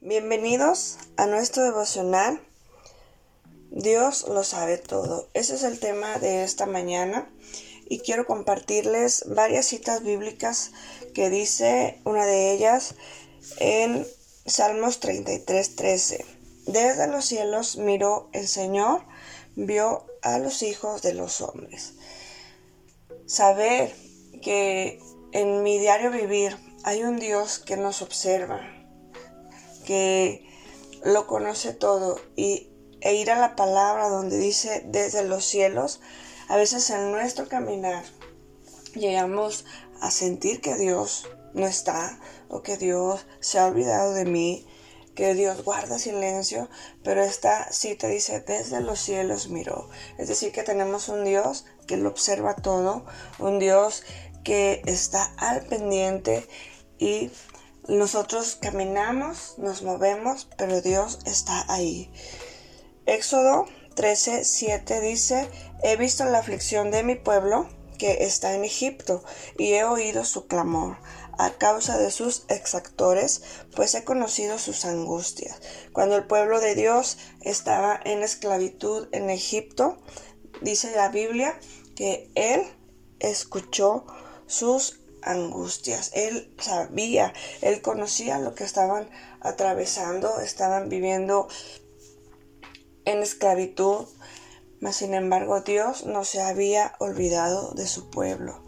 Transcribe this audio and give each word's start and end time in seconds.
Bienvenidos 0.00 0.96
a 1.16 1.26
nuestro 1.26 1.64
devocional. 1.64 2.40
Dios 3.72 4.28
lo 4.28 4.44
sabe 4.44 4.78
todo. 4.78 5.28
Ese 5.34 5.56
es 5.56 5.64
el 5.64 5.80
tema 5.80 6.18
de 6.20 6.44
esta 6.44 6.66
mañana 6.66 7.28
y 7.88 7.98
quiero 7.98 8.24
compartirles 8.24 9.24
varias 9.26 9.66
citas 9.66 10.04
bíblicas 10.04 10.70
que 11.14 11.30
dice 11.30 12.00
una 12.04 12.26
de 12.26 12.52
ellas 12.52 12.94
en 13.58 14.06
Salmos 14.46 15.00
33:13. 15.00 16.24
Desde 16.66 17.08
los 17.08 17.24
cielos 17.24 17.76
miró 17.76 18.28
el 18.32 18.46
Señor, 18.46 19.02
vio 19.56 20.06
a 20.22 20.38
los 20.38 20.62
hijos 20.62 21.02
de 21.02 21.14
los 21.14 21.40
hombres. 21.40 21.94
Saber 23.26 23.92
que 24.42 25.00
en 25.32 25.64
mi 25.64 25.80
diario 25.80 26.12
vivir 26.12 26.56
hay 26.84 27.02
un 27.02 27.18
Dios 27.18 27.58
que 27.58 27.76
nos 27.76 28.00
observa, 28.00 28.77
que 29.88 30.46
lo 31.02 31.26
conoce 31.26 31.72
todo 31.72 32.20
y, 32.36 32.68
e 33.00 33.14
ir 33.14 33.30
a 33.30 33.38
la 33.38 33.56
palabra 33.56 34.10
donde 34.10 34.36
dice 34.36 34.82
desde 34.84 35.24
los 35.24 35.46
cielos, 35.46 36.02
a 36.48 36.56
veces 36.58 36.90
en 36.90 37.10
nuestro 37.10 37.48
caminar 37.48 38.04
llegamos 38.94 39.64
a 40.02 40.10
sentir 40.10 40.60
que 40.60 40.74
Dios 40.74 41.26
no 41.54 41.66
está 41.66 42.20
o 42.50 42.60
que 42.60 42.76
Dios 42.76 43.24
se 43.40 43.58
ha 43.58 43.64
olvidado 43.64 44.12
de 44.12 44.26
mí, 44.26 44.66
que 45.14 45.32
Dios 45.32 45.64
guarda 45.64 45.98
silencio, 45.98 46.68
pero 47.02 47.22
esta 47.22 47.72
cita 47.72 48.08
dice 48.08 48.40
desde 48.40 48.82
los 48.82 49.00
cielos 49.00 49.48
miró. 49.48 49.88
Es 50.18 50.28
decir, 50.28 50.52
que 50.52 50.64
tenemos 50.64 51.08
un 51.08 51.24
Dios 51.24 51.64
que 51.86 51.96
lo 51.96 52.10
observa 52.10 52.56
todo, 52.56 53.06
un 53.38 53.58
Dios 53.58 54.02
que 54.44 54.82
está 54.84 55.32
al 55.38 55.64
pendiente 55.64 56.46
y 56.98 57.30
nosotros 57.88 58.56
caminamos, 58.60 59.54
nos 59.58 59.82
movemos, 59.82 60.48
pero 60.56 60.80
Dios 60.80 61.18
está 61.24 61.64
ahí. 61.72 62.12
Éxodo 63.06 63.66
13, 63.94 64.44
7 64.44 65.00
dice, 65.00 65.48
he 65.82 65.96
visto 65.96 66.24
la 66.26 66.38
aflicción 66.38 66.90
de 66.90 67.02
mi 67.02 67.14
pueblo 67.14 67.68
que 67.98 68.24
está 68.24 68.54
en 68.54 68.64
Egipto 68.64 69.24
y 69.56 69.72
he 69.72 69.84
oído 69.84 70.24
su 70.24 70.46
clamor 70.46 70.98
a 71.38 71.50
causa 71.50 71.98
de 71.98 72.10
sus 72.10 72.44
exactores, 72.48 73.42
pues 73.74 73.94
he 73.94 74.04
conocido 74.04 74.58
sus 74.58 74.84
angustias. 74.84 75.60
Cuando 75.92 76.16
el 76.16 76.26
pueblo 76.26 76.60
de 76.60 76.74
Dios 76.74 77.16
estaba 77.40 77.98
en 78.04 78.22
esclavitud 78.22 79.08
en 79.12 79.30
Egipto, 79.30 79.98
dice 80.60 80.90
la 80.94 81.08
Biblia 81.08 81.58
que 81.96 82.30
él 82.34 82.62
escuchó 83.20 84.04
sus 84.46 85.00
angustias. 85.22 86.10
Él 86.14 86.54
sabía, 86.58 87.32
él 87.60 87.82
conocía 87.82 88.38
lo 88.38 88.54
que 88.54 88.64
estaban 88.64 89.08
atravesando, 89.40 90.40
estaban 90.40 90.88
viviendo 90.88 91.48
en 93.04 93.22
esclavitud, 93.22 94.06
mas 94.80 94.96
sin 94.96 95.14
embargo 95.14 95.62
Dios 95.62 96.04
no 96.06 96.24
se 96.24 96.40
había 96.42 96.94
olvidado 96.98 97.72
de 97.72 97.86
su 97.86 98.10
pueblo. 98.10 98.62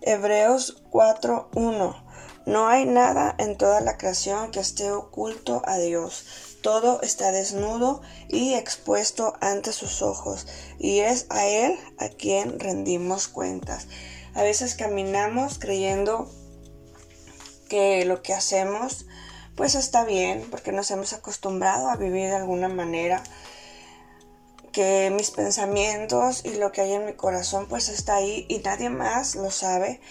Hebreos 0.00 0.84
4:1 0.90 2.04
No 2.46 2.68
hay 2.68 2.84
nada 2.84 3.34
en 3.38 3.56
toda 3.56 3.80
la 3.80 3.98
creación 3.98 4.52
que 4.52 4.60
esté 4.60 4.92
oculto 4.92 5.62
a 5.64 5.78
Dios. 5.78 6.56
Todo 6.62 7.00
está 7.02 7.32
desnudo 7.32 8.02
y 8.28 8.54
expuesto 8.54 9.34
ante 9.40 9.72
sus 9.72 10.02
ojos, 10.02 10.46
y 10.78 11.00
es 11.00 11.26
a 11.28 11.46
Él 11.46 11.76
a 11.98 12.08
quien 12.08 12.60
rendimos 12.60 13.26
cuentas. 13.26 13.88
A 14.36 14.42
veces 14.42 14.74
caminamos 14.74 15.58
creyendo 15.58 16.30
que 17.70 18.04
lo 18.04 18.22
que 18.22 18.34
hacemos 18.34 19.06
pues 19.56 19.74
está 19.74 20.04
bien 20.04 20.46
porque 20.50 20.72
nos 20.72 20.90
hemos 20.90 21.14
acostumbrado 21.14 21.88
a 21.88 21.96
vivir 21.96 22.28
de 22.28 22.36
alguna 22.36 22.68
manera 22.68 23.22
que 24.72 25.10
mis 25.10 25.30
pensamientos 25.30 26.44
y 26.44 26.56
lo 26.56 26.70
que 26.70 26.82
hay 26.82 26.92
en 26.92 27.06
mi 27.06 27.14
corazón 27.14 27.66
pues 27.66 27.88
está 27.88 28.16
ahí 28.16 28.44
y 28.50 28.58
nadie 28.58 28.90
más 28.90 29.36
lo 29.36 29.50
sabe 29.50 30.02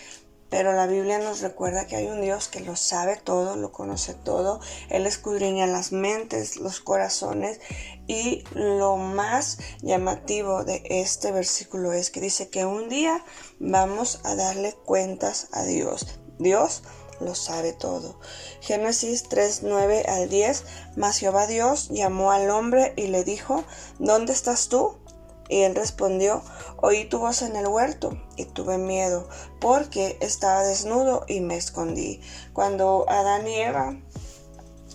pero 0.49 0.73
la 0.73 0.87
Biblia 0.87 1.19
nos 1.19 1.41
recuerda 1.41 1.87
que 1.87 1.95
hay 1.95 2.07
un 2.07 2.21
Dios 2.21 2.47
que 2.47 2.59
lo 2.59 2.75
sabe 2.75 3.17
todo, 3.17 3.55
lo 3.55 3.71
conoce 3.71 4.13
todo. 4.13 4.59
Él 4.89 5.07
escudriña 5.07 5.67
las 5.67 5.91
mentes, 5.91 6.57
los 6.57 6.79
corazones. 6.79 7.59
Y 8.07 8.43
lo 8.53 8.97
más 8.97 9.57
llamativo 9.81 10.63
de 10.63 10.83
este 10.85 11.31
versículo 11.31 11.93
es 11.93 12.11
que 12.11 12.21
dice 12.21 12.49
que 12.49 12.65
un 12.65 12.89
día 12.89 13.23
vamos 13.59 14.21
a 14.23 14.35
darle 14.35 14.73
cuentas 14.85 15.47
a 15.51 15.63
Dios. 15.63 16.19
Dios 16.37 16.83
lo 17.19 17.33
sabe 17.33 17.73
todo. 17.73 18.19
Génesis 18.61 19.23
3, 19.23 19.61
9 19.63 20.05
al 20.07 20.29
10. 20.29 20.63
Mas 20.95 21.17
Jehová 21.17 21.47
Dios 21.47 21.89
llamó 21.89 22.31
al 22.31 22.49
hombre 22.49 22.93
y 22.95 23.07
le 23.07 23.23
dijo, 23.23 23.63
¿dónde 23.99 24.33
estás 24.33 24.67
tú? 24.67 24.97
Y 25.47 25.61
él 25.61 25.75
respondió, 25.75 26.41
oí 26.77 27.05
tu 27.05 27.19
voz 27.19 27.41
en 27.41 27.55
el 27.55 27.67
huerto 27.67 28.19
y 28.35 28.45
tuve 28.45 28.77
miedo, 28.77 29.29
porque 29.59 30.17
estaba 30.21 30.63
desnudo 30.63 31.23
y 31.27 31.41
me 31.41 31.55
escondí. 31.55 32.21
Cuando 32.53 33.05
Adán 33.07 33.47
y 33.47 33.55
Eva 33.55 33.95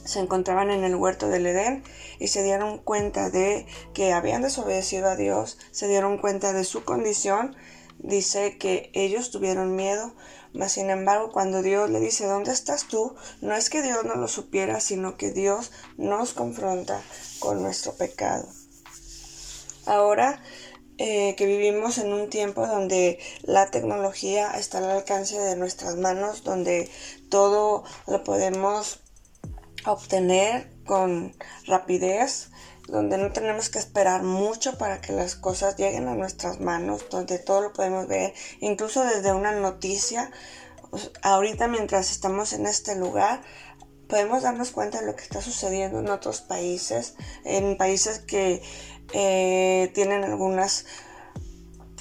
se 0.05 0.19
encontraban 0.19 0.71
en 0.71 0.83
el 0.83 0.97
huerto 0.97 1.29
del 1.29 1.47
Edén 1.47 1.85
y 2.19 2.29
se 2.29 2.43
dieron 2.43 2.79
cuenta 2.79 3.31
de 3.31 3.67
que 3.95 4.13
habían 4.13 4.43
desobedecido 4.43 5.09
a 5.09 5.17
Dios, 5.17 5.59
se 5.71 5.87
dieron 5.87 6.19
cuenta 6.19 6.53
de 6.53 6.65
su 6.65 6.85
condición, 6.85 7.55
dice 7.99 8.59
que 8.59 8.91
ellos 8.93 9.31
tuvieron 9.31 9.77
miedo, 9.77 10.13
mas 10.53 10.73
sin 10.73 10.91
embargo 10.91 11.31
cuando 11.31 11.63
Dios 11.63 11.91
le 11.91 12.01
dice 12.01 12.27
¿dónde 12.27 12.51
estás 12.51 12.89
tú? 12.89 13.15
no 13.41 13.55
es 13.55 13.71
que 13.71 13.83
Dios 13.83 14.05
no 14.05 14.17
lo 14.17 14.27
supiera, 14.27 14.81
sino 14.81 15.17
que 15.17 15.31
Dios 15.31 15.71
nos 15.97 16.33
confronta 16.33 17.01
con 17.39 17.63
nuestro 17.63 17.95
pecado. 17.95 18.49
Ahora 19.87 20.43
eh, 21.03 21.35
que 21.37 21.47
vivimos 21.47 21.97
en 21.97 22.13
un 22.13 22.29
tiempo 22.29 22.67
donde 22.67 23.19
la 23.43 23.71
tecnología 23.71 24.51
está 24.51 24.79
al 24.79 24.91
alcance 24.91 25.39
de 25.39 25.57
nuestras 25.57 25.97
manos, 25.97 26.45
donde 26.45 26.91
todo 27.31 27.85
lo 28.07 28.23
podemos 28.23 29.01
obtener 29.87 30.71
con 30.85 31.35
rapidez, 31.67 32.51
donde 32.87 33.17
no 33.17 33.33
tenemos 33.33 33.71
que 33.71 33.79
esperar 33.79 34.25
mucho 34.25 34.77
para 34.77 35.01
que 35.01 35.15
las 35.15 35.37
cosas 35.37 35.77
lleguen 35.79 36.07
a 36.07 36.15
nuestras 36.15 36.61
manos, 36.61 37.07
donde 37.09 37.39
todo 37.39 37.63
lo 37.63 37.73
podemos 37.73 38.07
ver, 38.07 38.35
incluso 38.61 39.03
desde 39.03 39.33
una 39.33 39.53
noticia. 39.53 40.31
Pues, 40.91 41.13
ahorita 41.23 41.67
mientras 41.67 42.11
estamos 42.11 42.53
en 42.53 42.67
este 42.67 42.95
lugar, 42.97 43.41
podemos 44.07 44.43
darnos 44.43 44.73
cuenta 44.73 45.01
de 45.01 45.07
lo 45.07 45.17
que 45.17 45.23
está 45.23 45.41
sucediendo 45.41 46.01
en 46.01 46.11
otros 46.11 46.41
países, 46.43 47.15
en 47.45 47.79
países 47.79 48.19
que 48.19 48.61
eh, 49.13 49.91
tienen 49.95 50.25
algunas 50.25 50.87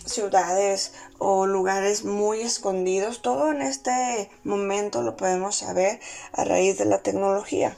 ciudades 0.06 0.94
o 1.18 1.46
lugares 1.46 2.04
muy 2.04 2.42
escondidos. 2.42 3.22
Todo 3.22 3.52
en 3.52 3.62
este 3.62 4.30
momento 4.44 5.02
lo 5.02 5.16
podemos 5.16 5.56
saber 5.56 6.00
a 6.34 6.44
raíz 6.44 6.78
de 6.78 6.86
la 6.86 7.02
tecnología. 7.02 7.76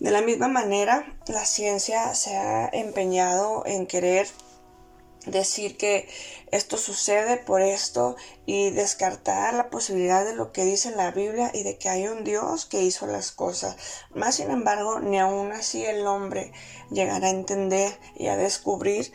De 0.00 0.10
la 0.10 0.20
misma 0.20 0.48
manera, 0.48 1.06
la 1.28 1.44
ciencia 1.44 2.14
se 2.14 2.36
ha 2.36 2.68
empeñado 2.72 3.62
en 3.64 3.86
querer 3.86 4.28
decir 5.26 5.76
que 5.76 6.08
esto 6.50 6.76
sucede 6.76 7.36
por 7.36 7.62
esto 7.62 8.16
y 8.46 8.70
descartar 8.70 9.54
la 9.54 9.70
posibilidad 9.70 10.24
de 10.24 10.34
lo 10.34 10.52
que 10.52 10.64
dice 10.64 10.94
la 10.94 11.10
Biblia 11.10 11.50
y 11.52 11.62
de 11.62 11.78
que 11.78 11.88
hay 11.88 12.06
un 12.06 12.24
Dios 12.24 12.66
que 12.66 12.82
hizo 12.82 13.06
las 13.06 13.32
cosas. 13.32 13.76
Más 14.14 14.36
sin 14.36 14.50
embargo, 14.50 15.00
ni 15.00 15.18
aún 15.18 15.52
así 15.52 15.84
el 15.84 16.06
hombre 16.06 16.52
llegará 16.90 17.28
a 17.28 17.30
entender 17.30 17.98
y 18.16 18.28
a 18.28 18.36
descubrir 18.36 19.12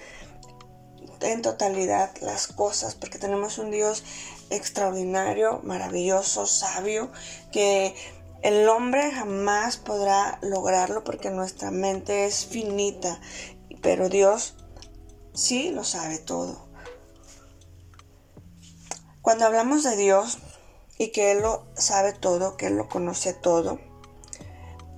en 1.21 1.41
totalidad 1.41 2.15
las 2.21 2.47
cosas, 2.47 2.95
porque 2.95 3.19
tenemos 3.19 3.57
un 3.57 3.71
Dios 3.71 4.03
extraordinario, 4.49 5.59
maravilloso, 5.63 6.45
sabio, 6.45 7.11
que 7.51 7.93
el 8.41 8.67
hombre 8.69 9.11
jamás 9.11 9.77
podrá 9.77 10.39
lograrlo 10.41 11.03
porque 11.03 11.29
nuestra 11.29 11.71
mente 11.71 12.25
es 12.25 12.45
finita, 12.45 13.19
pero 13.81 14.07
Dios 14.07 14.55
sí 15.39 15.71
lo 15.71 15.83
sabe 15.83 16.19
todo. 16.19 16.67
Cuando 19.21 19.45
hablamos 19.45 19.83
de 19.83 19.95
Dios 19.95 20.39
y 20.97 21.11
que 21.11 21.31
Él 21.31 21.41
lo 21.41 21.65
sabe 21.75 22.13
todo, 22.13 22.57
que 22.57 22.67
Él 22.67 22.75
lo 22.75 22.89
conoce 22.89 23.33
todo, 23.33 23.79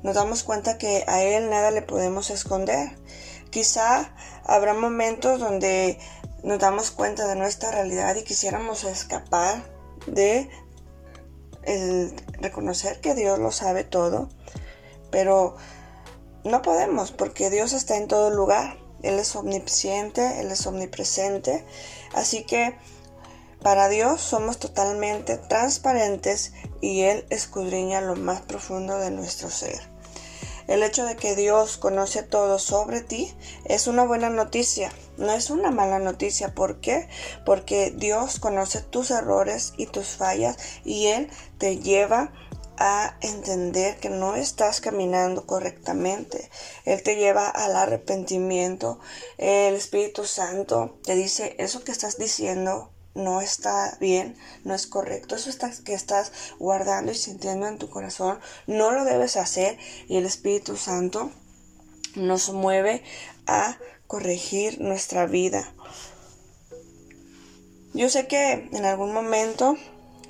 nos 0.04 0.16
damos 0.16 0.44
cuenta 0.44 0.78
que 0.78 1.04
a 1.08 1.24
Él 1.24 1.50
nada 1.50 1.72
le 1.72 1.82
podemos 1.82 2.30
esconder. 2.30 2.98
Quizá 3.52 4.16
habrá 4.44 4.74
momentos 4.74 5.40
donde 5.40 6.00
nos 6.44 6.60
damos 6.60 6.92
cuenta 6.92 7.28
de 7.28 7.36
nuestra 7.36 7.72
realidad 7.72 8.16
y 8.16 8.24
quisiéramos 8.24 8.84
escapar 8.84 9.64
de 10.08 10.50
el 11.64 12.16
reconocer 12.40 13.00
que 13.02 13.14
Dios 13.14 13.38
lo 13.38 13.52
sabe 13.52 13.84
todo, 13.84 14.30
pero 15.12 15.56
no 16.44 16.64
podemos 16.64 17.12
porque 17.12 17.52
Dios 17.52 17.74
está 17.74 17.98
en 17.98 18.08
todo 18.08 18.32
lugar. 18.32 18.81
Él 19.04 19.20
es 19.20 19.36
omnisciente, 19.36 20.40
Él 20.40 20.52
es 20.52 20.66
omnipresente. 20.68 21.66
Así 22.14 22.44
que 22.44 22.76
Para 23.62 23.90
Dios 23.90 24.22
somos 24.22 24.58
totalmente 24.58 25.38
transparentes 25.38 26.52
y 26.82 27.02
Él 27.02 27.28
escudriña 27.30 28.02
lo 28.02 28.16
más 28.16 28.42
profundo 28.42 28.98
de 28.98 29.12
nuestro 29.12 29.52
ser. 29.52 29.80
El 30.68 30.82
hecho 30.82 31.06
de 31.06 31.16
que 31.16 31.36
Dios 31.36 31.78
conoce 31.78 32.24
todo 32.24 32.58
sobre 32.58 33.02
ti 33.02 33.32
es 33.66 33.86
una 33.86 34.04
buena 34.04 34.30
noticia, 34.30 34.92
no 35.18 35.32
es 35.32 35.52
una 35.52 35.70
mala 35.70 36.00
noticia. 36.00 36.56
¿Por 36.56 36.80
qué? 36.80 37.08
Porque 37.46 37.92
Dios 37.92 38.40
conoce 38.40 38.82
tus 38.82 39.12
errores 39.12 39.74
y 39.78 39.86
tus 39.86 40.08
fallas 40.08 40.58
y 40.84 41.08
Él 41.08 41.30
te 41.60 41.78
lleva 41.78 42.32
a 42.84 43.16
entender 43.22 43.98
que 43.98 44.10
no 44.10 44.36
estás 44.36 44.82
caminando 44.82 45.46
correctamente. 45.46 46.50
Él 46.84 47.04
te 47.04 47.16
lleva 47.16 47.48
al 47.48 47.76
arrepentimiento. 47.76 49.00
El 49.38 49.76
Espíritu 49.76 50.26
Santo 50.26 50.98
te 51.04 51.14
dice, 51.14 51.56
eso 51.60 51.84
que 51.84 51.92
estás 51.92 52.18
diciendo 52.18 52.90
no 53.14 53.40
está 53.40 53.96
bien, 54.00 54.36
no 54.64 54.74
es 54.74 54.88
correcto. 54.88 55.36
Eso 55.36 55.52
que 55.86 55.94
estás 55.94 56.32
guardando 56.58 57.12
y 57.12 57.16
sintiendo 57.16 57.68
en 57.68 57.78
tu 57.78 57.88
corazón, 57.88 58.40
no 58.66 58.90
lo 58.90 59.06
debes 59.06 59.38
hacer. 59.38 59.78
Y 60.08 60.18
el 60.18 60.26
Espíritu 60.26 60.76
Santo 60.76 61.30
nos 62.16 62.52
mueve 62.52 63.04
a 63.46 63.78
corregir 64.08 64.82
nuestra 64.82 65.28
vida. 65.28 65.72
Yo 67.94 68.10
sé 68.10 68.26
que 68.26 68.70
en 68.72 68.86
algún 68.86 69.14
momento 69.14 69.78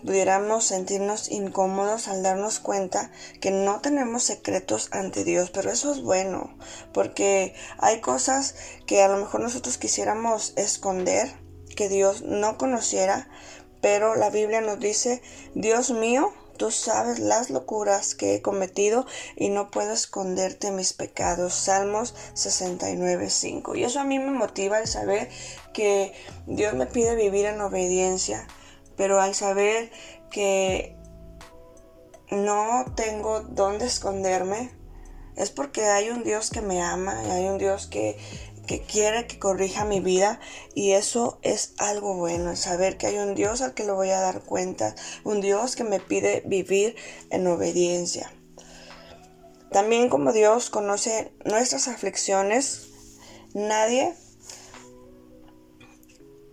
pudiéramos 0.06 0.66
sentirnos 0.66 1.32
incómodos 1.32 2.08
al 2.08 2.24
darnos 2.24 2.60
cuenta 2.60 3.12
que 3.40 3.52
no 3.52 3.82
tenemos 3.82 4.24
secretos 4.24 4.90
ante 4.92 5.24
Dios, 5.24 5.50
pero 5.52 5.72
eso 5.72 5.92
es 5.92 6.02
bueno, 6.02 6.56
porque 6.94 7.54
hay 7.78 8.02
cosas 8.02 8.56
que 8.86 9.02
a 9.02 9.08
lo 9.08 9.18
mejor 9.18 9.42
nosotros 9.42 9.78
quisiéramos 9.78 10.54
esconder 10.56 11.32
que 11.76 11.90
Dios 11.90 12.22
no 12.24 12.58
conociera, 12.58 13.30
pero 13.82 14.16
la 14.16 14.30
Biblia 14.30 14.62
nos 14.62 14.80
dice, 14.80 15.22
Dios 15.56 15.92
mío, 15.92 16.34
tú 16.62 16.70
sabes 16.70 17.18
las 17.18 17.50
locuras 17.50 18.14
que 18.14 18.36
he 18.36 18.42
cometido 18.44 19.08
y 19.36 19.50
no 19.50 19.72
puedo 19.72 19.92
esconderte 19.94 20.70
mis 20.70 20.94
pecados. 20.94 21.56
Salmos 21.56 22.14
69.5. 22.36 23.76
Y 23.76 23.84
eso 23.84 24.00
a 24.00 24.04
mí 24.04 24.20
me 24.20 24.30
motiva 24.30 24.80
el 24.80 24.88
saber 24.88 25.28
que 25.74 26.14
Dios 26.46 26.76
me 26.76 26.86
pide 26.86 27.16
vivir 27.16 27.48
en 27.48 27.62
obediencia, 27.62 28.48
pero 29.02 29.20
al 29.20 29.34
saber 29.34 29.90
que 30.30 30.96
no 32.30 32.86
tengo 32.96 33.40
dónde 33.42 33.88
esconderme, 33.88 34.70
es 35.36 35.50
porque 35.50 35.86
hay 35.86 36.12
un 36.12 36.24
Dios 36.24 36.52
que 36.52 36.62
me 36.62 36.84
ama 36.84 37.20
y 37.26 37.32
hay 37.32 37.48
un 37.48 37.58
Dios 37.58 37.88
que 37.88 38.20
que 38.68 38.84
quiere 38.84 39.26
que 39.26 39.40
corrija 39.40 39.86
mi 39.86 40.02
vida 40.02 40.40
y 40.76 40.92
eso 40.92 41.40
es 41.42 41.74
algo 41.80 42.16
bueno, 42.16 42.56
saber 42.56 43.00
que 43.00 43.08
hay 43.08 43.18
un 43.18 43.34
Dios 43.34 43.62
al 43.62 43.74
que 43.74 43.86
le 43.86 43.92
voy 43.92 44.12
a 44.12 44.20
dar 44.20 44.44
cuenta, 44.44 44.94
un 45.24 45.42
Dios 45.42 45.76
que 45.76 45.84
me 45.84 46.00
pide 46.00 46.44
vivir 46.46 46.96
en 47.32 47.48
obediencia. 47.48 48.32
También 49.72 50.10
como 50.10 50.32
Dios 50.32 50.70
conoce 50.70 51.34
nuestras 51.44 51.88
aflicciones, 51.88 52.90
nadie, 53.56 54.14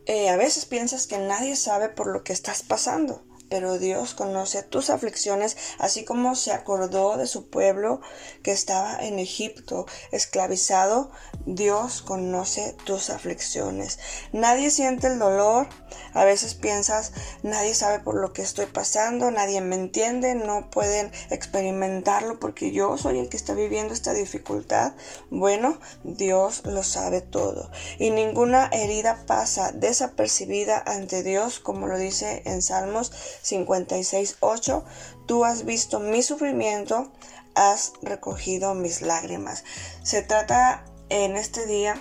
eh, 0.08 0.30
a 0.30 0.36
veces 0.36 0.64
piensas 0.64 1.06
que 1.06 1.18
nadie 1.18 1.54
sabe 1.54 1.90
por 1.90 2.08
lo 2.08 2.24
que 2.24 2.32
estás 2.32 2.62
pasando 2.62 3.27
pero 3.48 3.78
Dios 3.78 4.14
conoce 4.14 4.62
tus 4.62 4.90
aflicciones, 4.90 5.56
así 5.78 6.04
como 6.04 6.34
se 6.34 6.52
acordó 6.52 7.16
de 7.16 7.26
su 7.26 7.48
pueblo 7.48 8.00
que 8.42 8.52
estaba 8.52 8.98
en 9.00 9.18
Egipto 9.18 9.86
esclavizado. 10.12 11.10
Dios 11.46 12.02
conoce 12.02 12.76
tus 12.84 13.10
aflicciones. 13.10 13.98
Nadie 14.32 14.70
siente 14.70 15.06
el 15.06 15.18
dolor. 15.18 15.68
A 16.12 16.24
veces 16.24 16.54
piensas, 16.54 17.12
nadie 17.42 17.74
sabe 17.74 18.00
por 18.00 18.14
lo 18.14 18.32
que 18.32 18.42
estoy 18.42 18.66
pasando, 18.66 19.30
nadie 19.30 19.60
me 19.60 19.76
entiende, 19.76 20.34
no 20.34 20.70
pueden 20.70 21.12
experimentarlo 21.30 22.38
porque 22.38 22.72
yo 22.72 22.98
soy 22.98 23.18
el 23.18 23.28
que 23.28 23.36
está 23.36 23.54
viviendo 23.54 23.94
esta 23.94 24.12
dificultad. 24.12 24.92
Bueno, 25.30 25.78
Dios 26.04 26.62
lo 26.64 26.82
sabe 26.82 27.20
todo. 27.20 27.70
Y 27.98 28.10
ninguna 28.10 28.68
herida 28.72 29.24
pasa 29.26 29.72
desapercibida 29.72 30.82
ante 30.84 31.22
Dios, 31.22 31.60
como 31.60 31.86
lo 31.86 31.98
dice 31.98 32.42
en 32.44 32.62
Salmos 32.62 33.12
56.8, 33.50 34.82
tú 35.26 35.44
has 35.44 35.64
visto 35.64 36.00
mi 36.00 36.22
sufrimiento, 36.22 37.10
has 37.54 37.92
recogido 38.02 38.74
mis 38.74 39.02
lágrimas. 39.02 39.64
Se 40.02 40.22
trata 40.22 40.84
en 41.08 41.36
este 41.36 41.66
día 41.66 42.00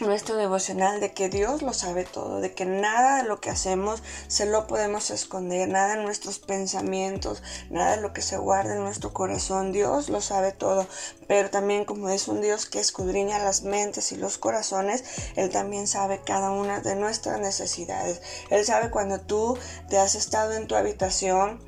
nuestro 0.00 0.36
devocional 0.36 1.00
de 1.00 1.12
que 1.12 1.28
Dios 1.28 1.62
lo 1.62 1.72
sabe 1.72 2.04
todo, 2.04 2.40
de 2.40 2.52
que 2.52 2.66
nada 2.66 3.22
de 3.22 3.28
lo 3.28 3.40
que 3.40 3.50
hacemos 3.50 4.02
se 4.28 4.44
lo 4.44 4.66
podemos 4.66 5.10
esconder, 5.10 5.68
nada 5.68 5.96
de 5.96 6.02
nuestros 6.02 6.38
pensamientos, 6.38 7.42
nada 7.70 7.96
de 7.96 8.02
lo 8.02 8.12
que 8.12 8.20
se 8.20 8.36
guarda 8.36 8.74
en 8.74 8.82
nuestro 8.82 9.12
corazón, 9.12 9.72
Dios 9.72 10.08
lo 10.08 10.20
sabe 10.20 10.52
todo, 10.52 10.86
pero 11.28 11.50
también 11.50 11.84
como 11.84 12.10
es 12.10 12.28
un 12.28 12.42
Dios 12.42 12.66
que 12.66 12.78
escudriña 12.78 13.38
las 13.38 13.62
mentes 13.62 14.12
y 14.12 14.16
los 14.16 14.36
corazones, 14.36 15.04
Él 15.34 15.50
también 15.50 15.86
sabe 15.86 16.20
cada 16.24 16.50
una 16.50 16.80
de 16.80 16.94
nuestras 16.94 17.40
necesidades. 17.40 18.20
Él 18.50 18.64
sabe 18.66 18.90
cuando 18.90 19.20
tú 19.20 19.56
te 19.88 19.98
has 19.98 20.14
estado 20.14 20.52
en 20.52 20.66
tu 20.66 20.74
habitación 20.74 21.64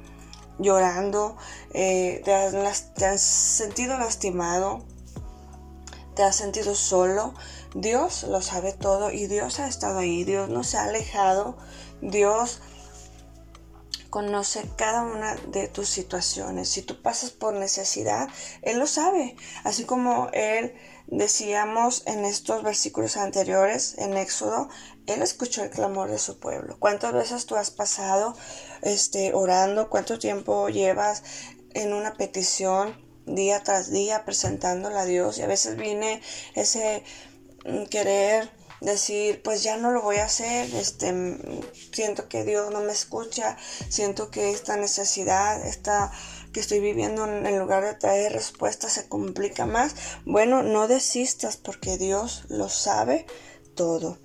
llorando, 0.59 1.37
eh, 1.73 2.21
te, 2.25 2.35
has, 2.35 2.95
te 2.95 3.07
has 3.07 3.23
sentido 3.23 3.97
lastimado, 3.97 4.85
te 6.15 6.25
has 6.25 6.37
sentido 6.37 6.75
solo, 6.75 7.33
Dios 7.75 8.23
lo 8.25 8.41
sabe 8.41 8.73
todo 8.73 9.11
y 9.11 9.27
Dios 9.27 9.61
ha 9.61 9.69
estado 9.69 9.99
ahí, 9.99 10.25
Dios 10.25 10.49
no 10.49 10.65
se 10.65 10.79
ha 10.79 10.85
alejado, 10.85 11.57
Dios 12.01 12.61
conoce 14.11 14.65
cada 14.77 15.03
una 15.03 15.35
de 15.35 15.69
tus 15.69 15.89
situaciones. 15.89 16.69
Si 16.69 16.83
tú 16.83 17.03
pasas 17.03 17.31
por 17.31 17.55
necesidad, 17.55 18.29
Él 18.63 18.79
lo 18.79 18.87
sabe. 18.87 19.37
Así 19.65 19.85
como 19.85 20.31
Él 20.33 20.75
decíamos 21.07 22.03
en 22.07 22.25
estos 22.25 22.63
versículos 22.63 23.17
anteriores, 23.17 23.97
en 23.99 24.17
Éxodo, 24.17 24.69
Él 25.07 25.23
escuchó 25.23 25.63
el 25.63 25.71
clamor 25.71 26.11
de 26.11 26.19
su 26.19 26.39
pueblo. 26.39 26.79
¿Cuántas 26.79 27.13
veces 27.13 27.47
tú 27.47 27.57
has 27.57 27.71
pasado 27.71 28.35
este, 28.83 29.35
orando? 29.35 29.91
¿Cuánto 29.91 30.19
tiempo 30.19 30.69
llevas 30.69 31.23
en 31.75 31.93
una 31.93 32.15
petición 32.15 33.07
día 33.27 33.63
tras 33.63 33.91
día 33.91 34.25
presentándola 34.25 35.03
a 35.03 35.07
Dios? 35.07 35.39
Y 35.39 35.43
a 35.43 35.47
veces 35.47 35.77
viene 35.77 36.23
ese 36.55 37.05
querer 37.91 38.51
decir 38.81 39.43
pues 39.43 39.63
ya 39.63 39.77
no 39.77 39.91
lo 39.91 40.03
voy 40.03 40.17
a 40.17 40.27
hacer 40.27 40.73
este 40.75 41.13
siento 41.93 42.29
que 42.29 42.45
Dios 42.45 42.71
no 42.73 42.81
me 42.81 42.93
escucha 42.93 43.57
siento 43.89 44.31
que 44.31 44.51
esta 44.51 44.77
necesidad 44.77 45.67
esta 45.67 46.13
que 46.53 46.61
estoy 46.61 46.79
viviendo 46.79 47.27
en 47.27 47.59
lugar 47.59 47.85
de 47.85 47.95
traer 47.95 48.33
respuestas 48.33 48.93
se 48.93 49.09
complica 49.09 49.67
más 49.67 49.97
bueno 50.25 50.63
no 50.63 50.87
desistas 50.87 51.57
porque 51.57 51.99
Dios 51.99 52.45
lo 52.49 52.69
sabe 52.69 53.27
todo 53.75 54.17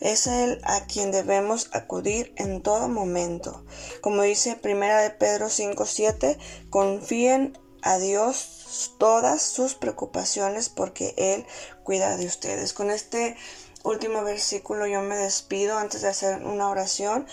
es 0.00 0.26
Él 0.26 0.60
a 0.64 0.84
quien 0.86 1.10
debemos 1.10 1.70
acudir 1.72 2.34
en 2.36 2.62
todo 2.62 2.88
momento. 2.88 3.64
Como 4.02 4.22
dice 4.22 4.56
Primera 4.56 5.00
de 5.00 5.10
Pedro 5.10 5.46
5.7, 5.46 6.38
confíen 6.68 7.58
a 7.86 7.98
Dios 7.98 8.92
todas 8.98 9.42
sus 9.42 9.74
preocupaciones 9.74 10.68
porque 10.68 11.14
Él 11.16 11.46
cuida 11.84 12.16
de 12.16 12.26
ustedes. 12.26 12.72
Con 12.72 12.90
este 12.90 13.36
último 13.84 14.24
versículo 14.24 14.86
yo 14.86 15.02
me 15.02 15.16
despido 15.16 15.78
antes 15.78 16.02
de 16.02 16.08
hacer 16.08 16.44
una 16.44 16.68
oración. 16.68 17.26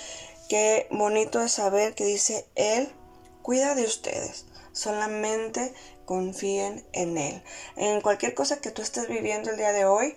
Qué 0.49 0.87
bonito 0.91 1.41
es 1.41 1.53
saber 1.53 1.95
que 1.95 2.05
dice 2.05 2.45
Él 2.55 2.93
cuida 3.41 3.73
de 3.73 3.83
ustedes. 3.83 4.45
Solamente 4.73 5.73
confíen 6.05 6.85
en 6.93 7.17
Él. 7.17 7.43
En 7.75 8.01
cualquier 8.01 8.35
cosa 8.35 8.61
que 8.61 8.69
tú 8.71 8.83
estés 8.83 9.07
viviendo 9.07 9.49
el 9.49 9.57
día 9.57 9.71
de 9.71 9.85
hoy, 9.85 10.15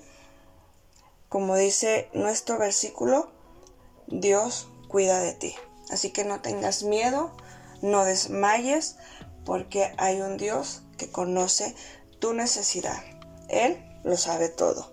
como 1.31 1.57
dice 1.57 2.11
nuestro 2.13 2.59
versículo, 2.59 3.31
Dios 4.07 4.69
cuida 4.89 5.21
de 5.21 5.33
ti. 5.33 5.55
Así 5.91 6.11
que 6.11 6.25
no 6.25 6.41
tengas 6.41 6.83
miedo, 6.83 7.35
no 7.81 8.05
desmayes, 8.05 8.97
porque 9.47 9.95
hay 9.97 10.21
un 10.21 10.37
Dios 10.37 10.83
que 10.99 11.11
conoce 11.11 11.75
tu 12.19 12.35
necesidad. 12.35 13.03
Él 13.49 13.83
lo 14.05 14.19
sabe 14.19 14.51
todo. 14.51 14.93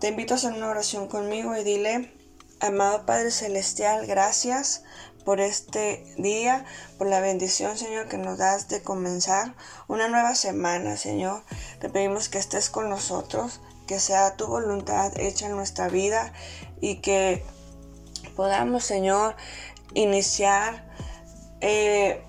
Te 0.00 0.08
invito 0.08 0.34
a 0.34 0.36
hacer 0.36 0.52
una 0.52 0.68
oración 0.68 1.08
conmigo 1.08 1.56
y 1.56 1.64
dile, 1.64 2.12
amado 2.60 3.06
Padre 3.06 3.30
Celestial, 3.30 4.06
gracias 4.06 4.82
por 5.24 5.40
este 5.40 6.04
día, 6.18 6.66
por 6.98 7.06
la 7.06 7.20
bendición, 7.20 7.78
Señor, 7.78 8.08
que 8.08 8.18
nos 8.18 8.36
das 8.36 8.68
de 8.68 8.82
comenzar 8.82 9.54
una 9.88 10.08
nueva 10.08 10.34
semana, 10.34 10.96
Señor. 10.96 11.42
Te 11.80 11.88
pedimos 11.88 12.28
que 12.28 12.38
estés 12.38 12.68
con 12.68 12.90
nosotros, 12.90 13.60
que 13.86 14.00
sea 14.00 14.36
tu 14.36 14.46
voluntad 14.46 15.12
hecha 15.18 15.46
en 15.46 15.56
nuestra 15.56 15.88
vida 15.88 16.32
y 16.80 16.96
que 16.96 17.42
podamos, 18.36 18.84
Señor, 18.84 19.36
iniciar 19.94 20.90
eh, 21.60 22.22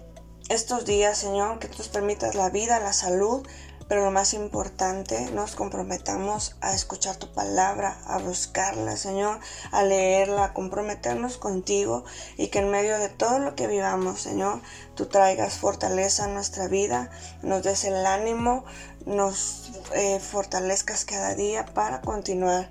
estos 0.50 0.86
días, 0.86 1.18
Señor, 1.18 1.60
que 1.60 1.68
tú 1.68 1.84
permitas 1.92 2.36
la 2.36 2.50
vida, 2.50 2.80
la 2.80 2.94
salud, 2.94 3.48
pero 3.88 4.04
lo 4.04 4.12
más 4.12 4.34
importante, 4.34 5.30
nos 5.32 5.56
comprometamos 5.56 6.56
a 6.62 6.74
escuchar 6.74 7.18
tu 7.18 7.32
palabra, 7.34 8.00
a 8.06 8.18
buscarla, 8.18 8.98
Señor, 8.98 9.40
a 9.72 9.84
leerla, 9.84 10.46
a 10.46 10.54
comprometernos 10.54 11.38
contigo 11.38 12.04
y 12.38 12.48
que 12.48 12.60
en 12.60 12.72
medio 12.72 12.98
de 12.98 13.10
todo 13.10 13.40
lo 13.40 13.56
que 13.56 13.68
vivamos, 13.68 14.22
Señor, 14.22 14.62
tú 14.96 15.06
traigas 15.06 15.58
fortaleza 15.58 16.26
a 16.26 16.30
nuestra 16.30 16.68
vida, 16.68 17.12
nos 17.44 17.64
des 17.64 17.84
el 17.84 18.06
ánimo, 18.06 18.66
nos 19.06 19.72
eh, 19.94 20.20
fortalezcas 20.20 21.06
cada 21.06 21.36
día 21.36 21.66
para 21.66 22.02
continuar 22.02 22.70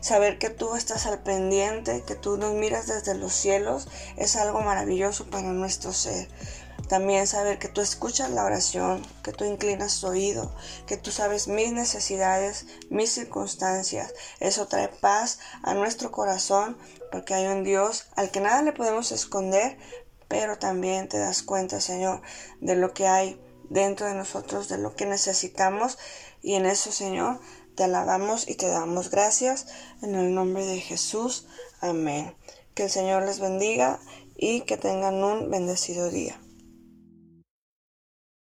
saber 0.00 0.38
que 0.38 0.50
tú 0.50 0.76
estás 0.76 1.06
al 1.06 1.18
pendiente, 1.20 2.02
que 2.06 2.14
tú 2.14 2.36
nos 2.36 2.54
miras 2.54 2.86
desde 2.86 3.14
los 3.14 3.32
cielos, 3.32 3.88
es 4.16 4.36
algo 4.36 4.60
maravilloso 4.60 5.26
para 5.26 5.48
nuestro 5.48 5.92
ser. 5.92 6.28
También 6.88 7.26
saber 7.26 7.58
que 7.58 7.68
tú 7.68 7.82
escuchas 7.82 8.30
la 8.30 8.44
oración, 8.44 9.02
que 9.22 9.32
tú 9.32 9.44
inclinas 9.44 10.00
tu 10.00 10.06
oído, 10.06 10.54
que 10.86 10.96
tú 10.96 11.10
sabes 11.10 11.46
mis 11.46 11.70
necesidades, 11.70 12.66
mis 12.88 13.10
circunstancias. 13.10 14.14
Eso 14.40 14.68
trae 14.68 14.88
paz 14.88 15.38
a 15.62 15.74
nuestro 15.74 16.10
corazón 16.10 16.78
porque 17.12 17.34
hay 17.34 17.46
un 17.46 17.62
Dios 17.62 18.06
al 18.16 18.30
que 18.30 18.40
nada 18.40 18.62
le 18.62 18.72
podemos 18.72 19.12
esconder, 19.12 19.76
pero 20.28 20.58
también 20.58 21.08
te 21.08 21.18
das 21.18 21.42
cuenta, 21.42 21.80
Señor, 21.80 22.22
de 22.60 22.76
lo 22.76 22.94
que 22.94 23.06
hay 23.06 23.38
dentro 23.68 24.06
de 24.06 24.14
nosotros, 24.14 24.68
de 24.68 24.78
lo 24.78 24.94
que 24.94 25.04
necesitamos. 25.04 25.98
Y 26.40 26.54
en 26.54 26.64
eso, 26.64 26.90
Señor, 26.90 27.38
te 27.74 27.84
alabamos 27.84 28.48
y 28.48 28.54
te 28.54 28.68
damos 28.68 29.10
gracias. 29.10 29.66
En 30.00 30.14
el 30.14 30.34
nombre 30.34 30.64
de 30.64 30.80
Jesús. 30.80 31.46
Amén. 31.80 32.34
Que 32.74 32.84
el 32.84 32.90
Señor 32.90 33.24
les 33.24 33.40
bendiga 33.40 34.00
y 34.36 34.62
que 34.62 34.76
tengan 34.78 35.22
un 35.22 35.50
bendecido 35.50 36.10
día. 36.10 36.40